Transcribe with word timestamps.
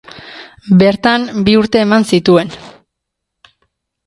Bertan, 0.83 1.27
bi 1.49 1.55
urte 1.61 1.83
eman 1.83 2.09
zituen. 2.15 2.51